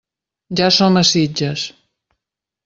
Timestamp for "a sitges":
1.01-1.67